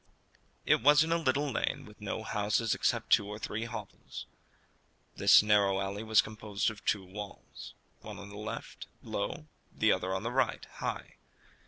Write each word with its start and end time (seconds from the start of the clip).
It 0.65 0.81
was 0.81 1.03
in 1.03 1.11
a 1.11 1.17
little 1.19 1.51
lane 1.51 1.85
with 1.85 2.01
no 2.01 2.23
houses 2.23 2.73
except 2.73 3.11
two 3.11 3.27
or 3.27 3.37
three 3.37 3.65
hovels. 3.65 4.25
This 5.15 5.43
narrow 5.43 5.79
alley 5.79 6.01
was 6.01 6.23
composed 6.23 6.71
of 6.71 6.83
two 6.85 7.05
walls 7.05 7.75
one 7.99 8.17
on 8.17 8.29
the 8.29 8.35
left, 8.35 8.87
low; 9.03 9.45
the 9.71 9.91
other 9.91 10.15
on 10.15 10.23
the 10.23 10.31
right, 10.31 10.65
high. 10.77 11.17